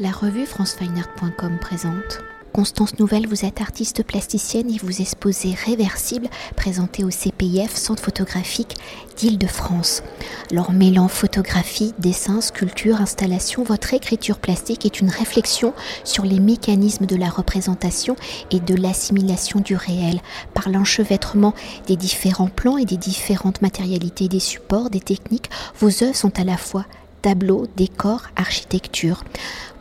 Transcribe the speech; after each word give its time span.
La 0.00 0.12
revue 0.12 0.46
francefineart.com 0.46 1.58
présente. 1.60 2.20
Constance 2.52 3.00
Nouvelle, 3.00 3.26
vous 3.26 3.44
êtes 3.44 3.60
artiste 3.60 4.04
plasticienne 4.04 4.70
et 4.72 4.78
vous 4.78 5.00
exposez 5.00 5.54
Réversible, 5.66 6.28
présenté 6.54 7.02
au 7.02 7.10
CPIF, 7.10 7.74
Centre 7.74 8.04
photographique 8.04 8.76
d'Île-de-France. 9.16 10.04
Alors 10.52 10.70
mêlant 10.70 11.08
photographie, 11.08 11.94
dessin, 11.98 12.40
sculpture, 12.40 13.00
installation, 13.00 13.64
votre 13.64 13.92
écriture 13.92 14.38
plastique 14.38 14.86
est 14.86 15.00
une 15.00 15.10
réflexion 15.10 15.74
sur 16.04 16.24
les 16.24 16.38
mécanismes 16.38 17.06
de 17.06 17.16
la 17.16 17.28
représentation 17.28 18.14
et 18.52 18.60
de 18.60 18.76
l'assimilation 18.76 19.58
du 19.58 19.74
réel, 19.74 20.20
par 20.54 20.68
l'enchevêtrement 20.68 21.54
des 21.88 21.96
différents 21.96 22.50
plans 22.50 22.78
et 22.78 22.84
des 22.84 22.98
différentes 22.98 23.62
matérialités 23.62 24.28
des 24.28 24.38
supports, 24.38 24.90
des 24.90 25.00
techniques. 25.00 25.50
Vos 25.80 26.04
œuvres 26.04 26.14
sont 26.14 26.38
à 26.38 26.44
la 26.44 26.56
fois 26.56 26.86
tableaux, 27.22 27.66
décors, 27.76 28.28
architecture. 28.36 29.24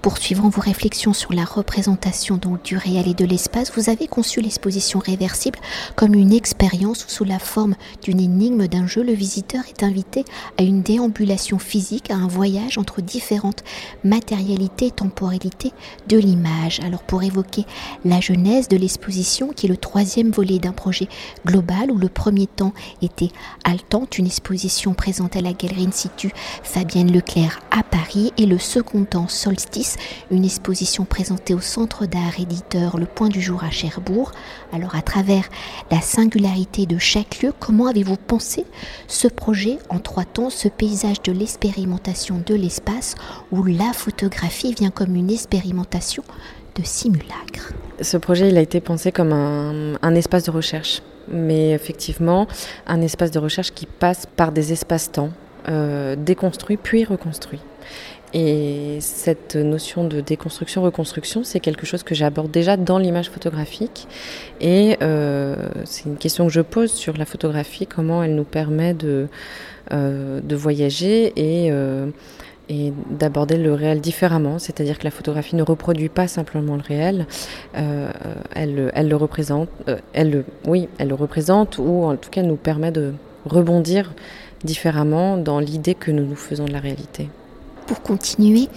Poursuivant 0.08 0.48
vos 0.48 0.62
réflexions 0.62 1.12
sur 1.12 1.34
la 1.34 1.44
représentation 1.44 2.38
donc 2.38 2.64
du 2.64 2.78
réel 2.78 3.10
et 3.10 3.14
de 3.14 3.26
l'espace, 3.26 3.74
vous 3.76 3.90
avez 3.90 4.08
conçu 4.08 4.40
l'exposition 4.40 5.00
réversible 5.00 5.60
comme 5.98 6.14
une 6.14 6.32
expérience 6.32 7.04
où 7.04 7.10
sous 7.10 7.26
la 7.26 7.40
forme 7.40 7.76
d'une 8.04 8.22
énigme 8.22 8.70
d'un 8.70 8.88
jeu, 8.88 9.04
le 9.04 9.12
visiteur 9.12 9.64
est 9.68 9.84
invité 9.84 10.24
à 10.58 10.64
une 10.64 10.82
déambulation 10.82 11.60
physique, 11.60 12.10
à 12.10 12.16
un 12.16 12.28
voyage 12.30 12.78
entre 12.78 13.02
différentes 13.02 13.66
matérialités 14.06 14.86
et 14.86 14.92
temporalités 14.92 15.74
de 16.08 16.18
l'image. 16.18 16.80
Alors 16.86 17.04
pour 17.04 17.24
évoquer 17.24 17.66
la 18.06 18.22
genèse 18.22 18.70
de 18.70 18.78
l'exposition, 18.78 19.50
qui 19.50 19.66
est 19.66 19.70
le 19.70 19.76
troisième 19.76 20.32
volet 20.32 20.60
d'un 20.60 20.72
projet 20.72 21.10
global 21.46 21.92
où 21.92 21.98
le 21.98 22.08
premier 22.08 22.48
temps 22.48 22.72
était 23.02 23.32
Haletante, 23.66 24.18
une 24.18 24.28
exposition 24.28 24.94
présente 24.94 25.36
à 25.36 25.42
la 25.42 25.52
galerie 25.52 25.88
in 25.88 25.92
situ 25.92 26.32
Fabienne 26.64 27.12
Leclerc 27.12 27.60
à 27.72 27.84
Et 28.38 28.46
le 28.46 28.58
second 28.58 29.06
temps 29.06 29.28
Solstice 29.28 29.98
une 30.32 30.46
exposition 30.46 31.04
présentée 31.04 31.54
au 31.54 31.60
Centre 31.60 32.06
d'art 32.06 32.40
éditeur 32.40 32.98
Le 32.98 33.06
Point 33.06 33.30
du 33.30 33.42
Jour 33.42 33.64
à 33.64 33.70
Cherbourg. 33.70 34.32
Alors 34.72 34.96
à 34.96 35.02
travers 35.02 35.44
la 35.92 36.00
singularité 36.02 36.86
de 36.86 36.98
chaque 36.98 37.42
lieu, 37.42 37.54
comment 37.60 37.88
avez-vous 37.88 38.18
pensé 38.18 38.66
ce 39.08 39.28
projet 39.28 39.78
en 39.90 40.00
trois 40.00 40.26
temps, 40.26 40.50
ce 40.50 40.68
paysage 40.68 41.22
de 41.22 41.32
l'expérimentation 41.32 42.42
de 42.46 42.56
l'espace 42.56 43.16
où 43.52 43.64
la 43.64 43.94
photographie 43.94 44.74
vient 44.74 44.92
comme 44.92 45.16
une 45.16 45.30
expérimentation 45.30 46.24
de 46.76 46.84
simulacre? 46.84 47.74
Ce 48.02 48.18
projet 48.18 48.50
il 48.50 48.58
a 48.58 48.62
été 48.62 48.80
pensé 48.80 49.12
comme 49.12 49.34
un, 49.34 50.16
espace 50.16 50.44
de 50.44 50.52
recherche, 50.52 51.02
mais 51.30 51.72
effectivement 51.72 52.48
un 52.86 53.02
espace 53.02 53.32
de 53.32 53.40
recherche 53.40 53.72
qui 53.72 53.86
passe 53.86 54.26
par 54.26 54.52
des 54.52 54.72
espaces-temps 54.72 55.32
euh, 55.70 56.16
déconstruits 56.16 56.78
puis 56.78 57.04
reconstruits. 57.04 57.60
Et 58.34 59.00
cette 59.02 59.56
notion 59.56 60.06
de 60.06 60.22
déconstruction-reconstruction, 60.22 61.44
c'est 61.44 61.60
quelque 61.60 61.86
chose 61.86 62.04
que 62.04 62.16
j'aborde 62.16 62.52
déjà 62.52 62.78
dans 62.78 62.98
l'image 62.98 63.30
photographique. 63.30 64.08
Et 64.62 64.98
euh, 65.02 65.56
c'est 65.86 66.06
une 66.06 66.18
question 66.18 66.48
que 66.48 66.54
je 66.54 66.62
pose 66.62 66.92
sur 66.92 67.18
la 67.18 67.26
photographie, 67.26 67.88
comment 67.88 68.24
elle 68.24 68.36
nous 68.36 68.44
permet 68.44 68.94
de, 68.94 69.28
euh, 69.92 70.42
de 70.42 70.56
voyager 70.56 71.34
et, 71.36 71.72
et 72.70 72.94
d'aborder 73.10 73.58
le 73.58 73.74
réel 73.74 74.02
différemment. 74.02 74.60
C'est-à-dire 74.60 75.00
que 75.00 75.06
la 75.06 75.12
photographie 75.12 75.56
ne 75.56 75.64
reproduit 75.64 76.10
pas 76.10 76.28
simplement 76.28 76.76
le 76.76 76.84
réel, 76.84 77.28
elle, 77.74 78.92
elle, 78.94 79.08
le 79.08 79.16
représente, 79.16 79.70
elle, 80.14 80.44
oui, 80.66 80.90
elle 80.98 81.10
le 81.10 81.16
représente 81.16 81.78
ou 81.78 82.04
en 82.04 82.16
tout 82.18 82.30
cas 82.30 82.42
nous 82.42 82.58
permet 82.58 82.92
de 82.92 83.14
rebondir 83.48 84.14
différemment 84.64 85.38
dans 85.38 85.60
l'idée 85.60 85.96
que 85.96 86.12
nous 86.12 86.26
nous 86.26 86.36
faisons 86.36 86.66
de 86.66 86.74
la 86.74 86.80
réalité 86.80 87.30
pour 87.88 88.02
continuer 88.02 88.68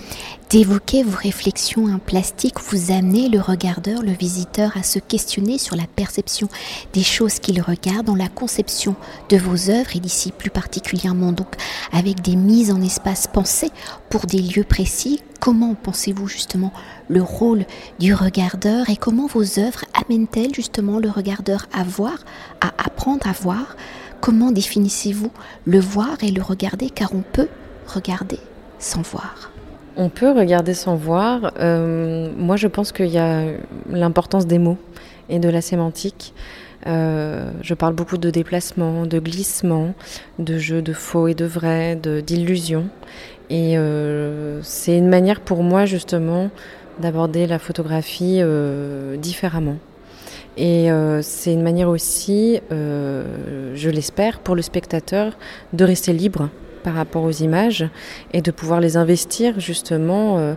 d'évoquer 0.48 1.02
vos 1.02 1.16
réflexions 1.16 1.92
en 1.92 1.98
plastique, 1.98 2.60
vous 2.60 2.92
amenez 2.92 3.28
le 3.28 3.40
regardeur, 3.40 4.02
le 4.02 4.12
visiteur 4.12 4.76
à 4.76 4.82
se 4.82 4.98
questionner 4.98 5.58
sur 5.58 5.76
la 5.76 5.86
perception 5.86 6.48
des 6.92 7.02
choses 7.02 7.38
qu'il 7.40 7.60
regarde 7.60 8.06
dans 8.06 8.14
la 8.14 8.28
conception 8.28 8.94
de 9.28 9.36
vos 9.36 9.70
œuvres 9.70 9.94
et 9.94 10.00
d'ici 10.00 10.32
plus 10.32 10.50
particulièrement 10.50 11.32
donc 11.32 11.54
avec 11.92 12.22
des 12.22 12.36
mises 12.36 12.72
en 12.72 12.80
espace 12.80 13.26
pensées 13.26 13.70
pour 14.08 14.26
des 14.26 14.40
lieux 14.40 14.64
précis. 14.64 15.20
Comment 15.40 15.74
pensez-vous 15.74 16.28
justement 16.28 16.72
le 17.08 17.22
rôle 17.22 17.64
du 17.98 18.14
regardeur 18.14 18.90
et 18.90 18.96
comment 18.96 19.26
vos 19.26 19.58
œuvres 19.58 19.84
amènent-elles 19.94 20.54
justement 20.54 20.98
le 20.98 21.10
regardeur 21.10 21.66
à 21.72 21.82
voir, 21.82 22.18
à 22.60 22.68
apprendre 22.78 23.26
à 23.26 23.32
voir 23.32 23.76
Comment 24.20 24.52
définissez-vous 24.52 25.30
le 25.64 25.80
voir 25.80 26.16
et 26.22 26.30
le 26.30 26.42
regarder 26.42 26.90
car 26.90 27.14
on 27.14 27.22
peut 27.22 27.48
regarder 27.86 28.38
sans 28.78 29.00
voir? 29.00 29.50
On 29.96 30.10
peut 30.10 30.30
regarder 30.30 30.74
sans 30.74 30.94
voir. 30.94 31.52
Euh, 31.58 32.30
moi, 32.36 32.56
je 32.56 32.68
pense 32.68 32.92
qu'il 32.92 33.08
y 33.08 33.18
a 33.18 33.44
l'importance 33.88 34.46
des 34.46 34.58
mots 34.58 34.76
et 35.30 35.38
de 35.38 35.48
la 35.48 35.62
sémantique. 35.62 36.34
Euh, 36.86 37.50
je 37.62 37.74
parle 37.74 37.94
beaucoup 37.94 38.18
de 38.18 38.30
déplacement, 38.30 39.06
de 39.06 39.18
glissement, 39.18 39.94
de 40.38 40.58
jeu 40.58 40.82
de 40.82 40.92
faux 40.92 41.26
et 41.28 41.34
de 41.34 41.46
vrai, 41.46 41.96
d'illusion. 41.96 42.88
Et 43.48 43.78
euh, 43.78 44.60
c'est 44.62 44.96
une 44.96 45.08
manière 45.08 45.40
pour 45.40 45.62
moi 45.62 45.86
justement 45.86 46.50
d'aborder 46.98 47.46
la 47.46 47.58
photographie 47.58 48.42
différemment. 49.18 49.76
Et 50.56 50.88
c'est 51.22 51.52
une 51.52 51.62
manière 51.62 51.88
aussi, 51.88 52.60
je 52.70 53.88
l'espère, 53.88 54.40
pour 54.40 54.54
le 54.54 54.62
spectateur 54.62 55.32
de 55.72 55.84
rester 55.84 56.12
libre 56.12 56.50
par 56.82 56.94
rapport 56.94 57.22
aux 57.22 57.30
images 57.30 57.86
et 58.32 58.42
de 58.42 58.50
pouvoir 58.50 58.80
les 58.80 58.96
investir 58.96 59.60
justement 59.60 60.38
euh, 60.38 60.54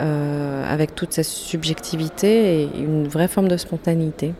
euh, 0.00 0.72
avec 0.72 0.94
toute 0.94 1.12
sa 1.12 1.22
subjectivité 1.22 2.62
et 2.62 2.70
une 2.78 3.06
vraie 3.06 3.28
forme 3.28 3.48
de 3.48 3.56
spontanéité. 3.56 4.32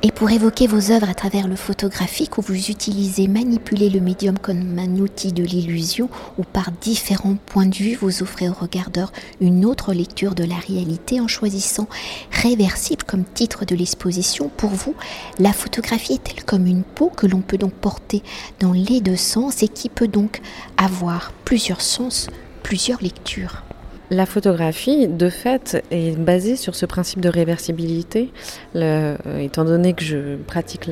Et 0.00 0.12
pour 0.12 0.30
évoquer 0.30 0.68
vos 0.68 0.92
œuvres 0.92 1.08
à 1.08 1.14
travers 1.14 1.48
le 1.48 1.56
photographique, 1.56 2.38
où 2.38 2.40
vous 2.40 2.70
utilisez, 2.70 3.26
manipuler 3.26 3.90
le 3.90 3.98
médium 3.98 4.38
comme 4.38 4.78
un 4.78 4.96
outil 4.98 5.32
de 5.32 5.42
l'illusion, 5.42 6.08
ou 6.38 6.44
par 6.44 6.70
différents 6.70 7.34
points 7.34 7.66
de 7.66 7.74
vue, 7.74 7.96
vous 7.96 8.22
offrez 8.22 8.48
au 8.48 8.52
regardeur 8.52 9.12
une 9.40 9.64
autre 9.64 9.92
lecture 9.92 10.36
de 10.36 10.44
la 10.44 10.54
réalité 10.54 11.20
en 11.20 11.26
choisissant 11.26 11.88
réversible 12.30 13.02
comme 13.02 13.24
titre 13.24 13.64
de 13.64 13.74
l'exposition. 13.74 14.52
Pour 14.56 14.70
vous, 14.70 14.94
la 15.40 15.52
photographie 15.52 16.12
est-elle 16.12 16.44
comme 16.44 16.68
une 16.68 16.84
peau 16.84 17.10
que 17.10 17.26
l'on 17.26 17.40
peut 17.40 17.58
donc 17.58 17.72
porter 17.72 18.22
dans 18.60 18.72
les 18.72 19.00
deux 19.00 19.16
sens 19.16 19.64
et 19.64 19.68
qui 19.68 19.88
peut 19.88 20.06
donc 20.06 20.40
avoir 20.76 21.32
plusieurs 21.44 21.80
sens, 21.80 22.28
plusieurs 22.62 23.02
lectures? 23.02 23.64
La 24.10 24.26
photographie, 24.26 25.06
de 25.06 25.28
fait, 25.28 25.84
est 25.90 26.18
basée 26.18 26.56
sur 26.56 26.74
ce 26.74 26.86
principe 26.86 27.20
de 27.20 27.28
réversibilité. 27.28 28.30
Euh, 28.74 29.16
étant 29.38 29.64
donné 29.64 29.92
que 29.92 30.02
je 30.02 30.36
pratique 30.36 30.88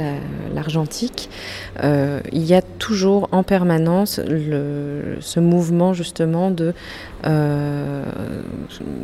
l'argentique, 0.54 1.30
euh, 1.82 2.20
il 2.32 2.44
y 2.44 2.54
a 2.54 2.62
toujours 2.62 3.28
en 3.32 3.42
permanence 3.42 4.20
ce 4.20 5.40
mouvement 5.40 5.94
justement 5.94 6.50
de, 6.50 6.74
euh, 7.26 7.95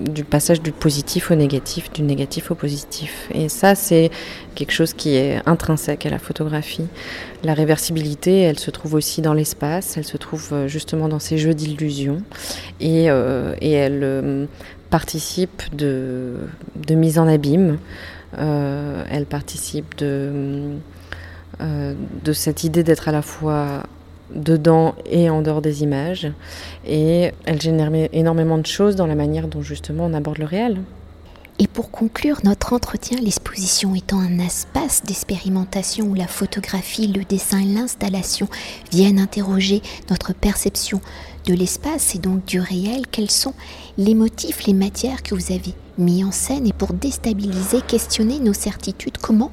du 0.09 0.25
passage 0.25 0.61
du 0.61 0.73
positif 0.73 1.31
au 1.31 1.34
négatif, 1.34 1.93
du 1.93 2.03
négatif 2.03 2.50
au 2.50 2.55
positif. 2.55 3.28
Et 3.34 3.49
ça, 3.49 3.75
c'est 3.75 4.11
quelque 4.55 4.73
chose 4.73 4.93
qui 4.95 5.17
est 5.17 5.41
intrinsèque 5.47 6.06
à 6.06 6.11
la 6.11 6.19
photographie. 6.19 6.87
La 7.45 7.55
réversibilité, 7.55 8.41
elle 8.41 8.59
se 8.59 8.71
trouve 8.71 8.95
aussi 8.95 9.23
dans 9.23 9.34
l'espace, 9.34 9.97
elle 9.97 10.05
se 10.05 10.17
trouve 10.17 10.67
justement 10.67 11.09
dans 11.09 11.19
ces 11.19 11.39
jeux 11.39 11.55
d'illusion 11.55 12.23
et, 12.81 13.06
et 13.06 13.73
elle 13.73 14.00
euh, 14.03 14.47
participe 14.91 15.75
de, 15.75 16.37
mise 16.91 17.19
en 17.19 17.27
abîme. 17.27 17.79
Euh, 18.39 19.05
elle 19.11 19.27
participe 19.27 19.94
euh, 20.03 20.77
de 21.61 22.33
cette 22.33 22.65
idée 22.65 22.83
d'être 22.83 23.09
à 23.09 23.12
la 23.12 23.23
fois 23.23 23.84
dedans 24.34 24.94
et 25.06 25.31
en 25.31 25.43
dehors 25.43 25.62
des 25.62 25.82
images. 25.82 26.31
Et 26.87 27.32
elle 27.44 27.60
génère 27.60 27.91
énormément 28.12 28.59
de 28.59 28.66
choses 28.66 28.97
dans 28.97 29.06
la 29.06 29.15
manière 29.15 29.48
dont 29.48 29.62
justement 29.62 30.06
on 30.06 30.15
aborde 30.15 30.38
le 30.38 30.47
réel. 30.47 30.81
Et 31.58 31.67
pour 31.69 31.90
conclure 31.90 32.40
notre 32.44 32.73
entretien, 32.73 33.19
l'exposition 33.20 33.94
étant 33.94 34.19
un 34.19 34.38
espace 34.38 35.05
d'expérimentation 35.05 36.06
où 36.06 36.14
la 36.14 36.26
photographie, 36.26 37.06
le 37.06 37.25
dessin 37.25 37.62
l'installation 37.62 38.49
viennent 38.90 39.20
interroger 39.20 39.82
notre 40.11 40.32
perception 40.32 41.00
de 41.46 41.55
l'espace 41.55 42.14
et 42.14 42.19
donc 42.19 42.44
du 42.46 42.58
réel, 42.58 43.02
quels 43.11 43.31
sont 43.31 43.55
les 43.99 44.14
motifs, 44.14 44.67
les 44.67 44.73
matières 44.73 45.23
que 45.23 45.34
vous 45.34 45.52
avez 45.52 45.75
mis 45.99 46.25
en 46.25 46.32
scène 46.32 46.67
et 46.67 46.73
pour 46.73 46.94
déstabiliser, 46.94 47.81
questionner 47.82 48.40
nos 48.40 48.55
certitudes, 48.55 49.19
comment 49.19 49.50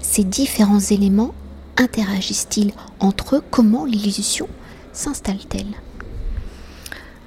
ces 0.00 0.24
différents 0.24 0.78
éléments 0.78 1.32
interagissent-ils 1.78 2.72
entre 3.00 3.36
eux, 3.36 3.42
comment 3.50 3.84
l'illusion 3.84 4.48
s'installe-t-elle? 4.92 5.74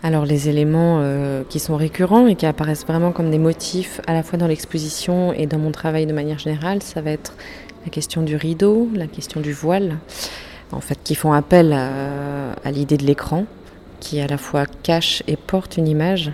Alors 0.04 0.26
les 0.26 0.50
éléments 0.50 1.00
euh, 1.02 1.44
qui 1.48 1.60
sont 1.60 1.78
récurrents 1.78 2.28
et 2.28 2.36
qui 2.36 2.46
apparaissent 2.46 2.86
vraiment 2.86 3.12
comme 3.12 3.30
des 3.30 3.38
motifs 3.38 4.02
à 4.08 4.14
la 4.14 4.24
fois 4.24 4.38
dans 4.38 4.48
l'exposition 4.48 5.32
et 5.32 5.46
dans 5.46 5.60
mon 5.60 5.72
travail 5.72 6.06
de 6.06 6.14
manière 6.14 6.40
générale, 6.40 6.82
ça 6.82 7.02
va 7.02 7.12
être 7.12 7.36
la 7.86 7.92
question 7.92 8.24
du 8.24 8.36
rideau, 8.36 8.90
la 8.94 9.08
question 9.08 9.42
du 9.42 9.54
voile, 9.54 9.98
en 10.72 10.82
fait 10.82 11.00
qui 11.04 11.16
font 11.16 11.34
appel 11.34 11.74
à, 11.74 12.72
l'idée 12.72 12.98
de 12.98 13.06
l'écran, 13.06 13.46
qui 14.00 14.20
à 14.20 14.28
la 14.28 14.38
fois 14.38 14.66
cache 14.84 15.24
et 15.28 15.36
porte 15.36 15.78
une 15.78 15.88
image. 15.88 16.32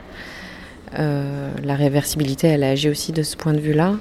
la 0.93 1.75
réversibilité, 1.75 2.47
elle 2.47 2.63
agit 2.63 2.89
aussi 2.89 3.11
de 3.11 3.23
ce 3.23 3.35
point 3.35 3.53
de 3.53 3.59
vue-là. 3.59 3.93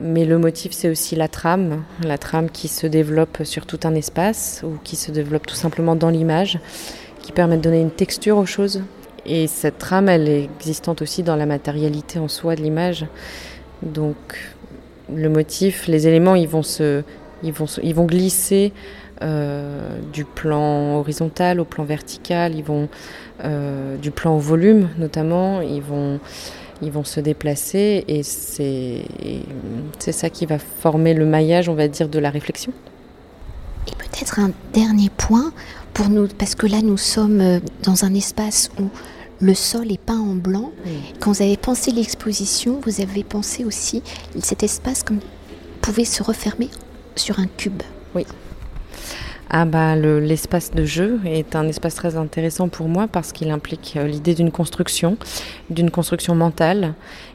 Mais 0.00 0.24
le 0.24 0.38
motif, 0.38 0.72
c'est 0.72 0.88
aussi 0.88 1.16
la 1.16 1.28
trame, 1.28 1.82
la 2.02 2.18
trame 2.18 2.50
qui 2.50 2.68
se 2.68 2.86
développe 2.86 3.38
sur 3.44 3.66
tout 3.66 3.80
un 3.84 3.94
espace 3.94 4.62
ou 4.64 4.78
qui 4.84 4.96
se 4.96 5.10
développe 5.10 5.46
tout 5.46 5.54
simplement 5.54 5.96
dans 5.96 6.10
l'image, 6.10 6.58
qui 7.22 7.32
permet 7.32 7.56
de 7.56 7.62
donner 7.62 7.80
une 7.80 7.90
texture 7.90 8.38
aux 8.38 8.46
choses. 8.46 8.82
Et 9.26 9.46
cette 9.46 9.78
trame, 9.78 10.08
elle 10.08 10.28
est 10.28 10.44
existante 10.44 11.02
aussi 11.02 11.22
dans 11.22 11.36
la 11.36 11.46
matérialité 11.46 12.18
en 12.18 12.28
soi 12.28 12.54
de 12.54 12.62
l'image. 12.62 13.06
Donc, 13.82 14.16
le 15.14 15.28
motif, 15.28 15.86
les 15.86 16.06
éléments, 16.06 16.34
ils 16.34 16.48
vont, 16.48 16.62
se, 16.62 17.02
ils 17.42 17.52
vont, 17.52 17.66
ils 17.82 17.94
vont 17.94 18.06
glisser 18.06 18.72
euh, 19.20 19.98
du 20.12 20.24
plan 20.24 20.96
horizontal 20.98 21.58
au 21.58 21.64
plan 21.64 21.82
vertical, 21.82 22.54
ils 22.54 22.62
vont 22.62 22.88
euh, 23.42 23.96
du 23.96 24.12
plan 24.12 24.36
au 24.36 24.38
volume 24.38 24.90
notamment, 24.96 25.60
ils 25.60 25.82
vont 25.82 26.20
ils 26.82 26.90
vont 26.90 27.04
se 27.04 27.20
déplacer 27.20 28.04
et 28.08 28.22
c'est 28.22 29.02
ça 30.12 30.30
qui 30.30 30.46
va 30.46 30.58
former 30.58 31.14
le 31.14 31.26
maillage, 31.26 31.68
on 31.68 31.74
va 31.74 31.88
dire, 31.88 32.08
de 32.08 32.18
la 32.18 32.30
réflexion. 32.30 32.72
Et 33.86 33.92
peut-être 33.92 34.38
un 34.38 34.50
dernier 34.72 35.10
point 35.10 35.52
pour 35.94 36.08
nous, 36.08 36.28
parce 36.28 36.54
que 36.54 36.66
là 36.66 36.82
nous 36.82 36.98
sommes 36.98 37.40
euh, 37.40 37.60
dans 37.82 38.04
un 38.04 38.14
espace 38.14 38.70
où 38.78 38.88
le 39.40 39.54
sol 39.54 39.90
est 39.92 40.00
peint 40.00 40.18
en 40.18 40.34
blanc. 40.34 40.72
Quand 41.20 41.32
vous 41.32 41.42
avez 41.42 41.56
pensé 41.56 41.92
l'exposition, 41.92 42.80
vous 42.84 43.00
avez 43.00 43.22
pensé 43.22 43.64
aussi 43.64 44.02
cet 44.42 44.62
espace 44.62 45.02
comme 45.02 45.20
pouvait 45.80 46.04
se 46.04 46.22
refermer 46.22 46.68
sur 47.14 47.38
un 47.38 47.46
cube. 47.46 47.82
Oui. 48.14 48.26
Ah 49.50 49.64
bah, 49.64 49.96
l'espace 49.96 50.72
de 50.72 50.84
jeu 50.84 51.20
est 51.24 51.56
un 51.56 51.66
espace 51.68 51.94
très 51.94 52.16
intéressant 52.16 52.68
pour 52.68 52.86
moi 52.86 53.08
parce 53.08 53.32
qu'il 53.32 53.50
implique 53.50 53.94
euh, 53.96 54.06
l'idée 54.06 54.34
d'une 54.34 54.50
construction, 54.50 55.16
d'une 55.70 55.90
construction 55.90 56.34
mentale. 56.34 56.92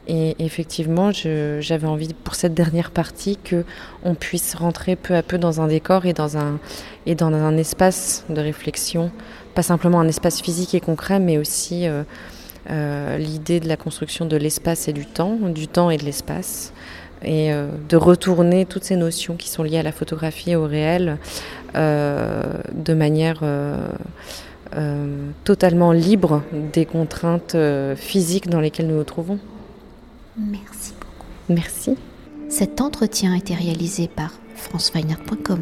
Et 0.08 0.36
effectivement, 0.38 1.12
j'avais 1.12 1.88
envie 1.88 2.14
pour 2.14 2.36
cette 2.36 2.54
dernière 2.54 2.92
partie 2.92 3.38
que 3.38 3.64
on 4.04 4.14
puisse 4.14 4.54
rentrer 4.54 4.96
peu 4.96 5.16
à 5.16 5.24
peu 5.24 5.40
dans 5.40 5.60
un 5.60 5.68
décor 5.68 6.06
et 6.06 6.14
dans 6.14 6.38
un, 6.38 6.60
et 7.08 7.16
dans 7.16 7.34
un 7.34 7.58
espace 7.58 8.26
de 8.30 8.42
réflexion, 8.42 9.10
pas 9.56 9.64
simplement 9.64 10.00
un 10.00 10.08
espace 10.08 10.40
physique 10.40 10.76
et 10.76 10.82
concret, 10.82 11.20
mais 11.20 11.40
aussi 11.40 11.88
euh, 11.88 12.04
euh, 12.70 13.18
l'idée 13.18 13.60
de 13.60 13.68
la 13.68 13.78
construction 13.78 14.26
de 14.26 14.38
l'espace 14.38 14.88
et 14.88 14.94
du 14.94 15.08
temps, 15.08 15.38
du 15.42 15.68
temps 15.68 15.90
et 15.90 15.98
de 15.98 16.06
l'espace 16.06 16.74
et 17.26 17.54
de 17.88 17.96
retourner 17.96 18.66
toutes 18.66 18.84
ces 18.84 18.98
notions 18.98 19.38
qui 19.38 19.48
sont 19.48 19.64
liées 19.64 19.78
à 19.78 19.84
la 19.84 19.94
photographie 19.94 20.52
et 20.52 20.56
au 20.58 20.66
réel 20.66 21.18
de 21.76 22.94
manière 22.94 23.40
euh, 23.44 23.88
totalement 25.44 25.92
libre 25.92 26.42
des 26.74 26.86
contraintes 26.86 27.56
physiques 27.96 28.50
dans 28.50 28.60
lesquelles 28.60 28.88
nous 28.88 28.98
nous 28.98 29.04
trouvons. 29.04 29.40
Merci 30.38 30.94
beaucoup. 31.00 31.28
Merci. 31.50 31.98
Cet 32.50 32.82
entretien 32.82 33.34
a 33.34 33.38
été 33.38 33.54
réalisé 33.54 34.08
par 34.08 34.32
franceweiner.com. 34.56 35.60